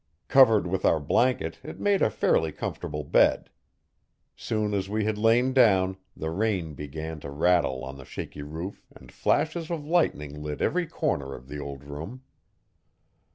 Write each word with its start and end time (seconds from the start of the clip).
Covered 0.27 0.65
with 0.65 0.83
our 0.83 0.99
blanket 0.99 1.59
it 1.63 1.79
made 1.79 2.01
a 2.01 2.09
fairly 2.09 2.51
comfortable 2.51 3.03
bed. 3.03 3.51
Soon 4.35 4.73
as 4.73 4.89
we 4.89 5.03
had 5.05 5.15
lain 5.19 5.53
down, 5.53 5.95
the 6.17 6.31
rain 6.31 6.73
began 6.73 7.19
to 7.19 7.29
rattle 7.29 7.83
on 7.85 7.97
the 7.97 8.03
shaky 8.03 8.41
roof 8.41 8.83
and 8.95 9.11
flashes 9.11 9.69
of 9.69 9.85
lightning 9.85 10.41
lit 10.41 10.59
every 10.59 10.87
corner 10.87 11.35
of 11.35 11.47
the 11.47 11.59
old 11.59 11.83
room. 11.83 12.23